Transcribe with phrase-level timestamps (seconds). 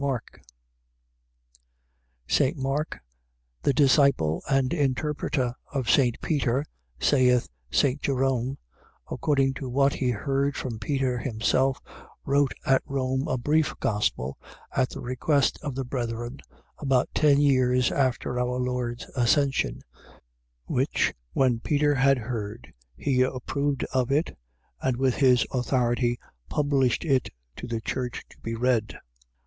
[0.03, 0.41] MARK
[2.27, 2.57] St.
[2.57, 3.01] Mark,
[3.61, 6.19] the disciple and interpreter of St.
[6.21, 6.65] Peter
[6.99, 8.01] (saith St.
[8.01, 8.57] Jerome),
[9.11, 11.79] according to what he heard from Peter himself,
[12.25, 14.39] wrote at Rome a brief Gospel
[14.75, 16.39] at the request of the Brethren,
[16.79, 19.83] about ten years after our lord's Ascension;
[20.65, 24.35] which when Peter had heard, he approved of it
[24.81, 26.17] and with his authority
[26.49, 28.97] published it to the church to be read.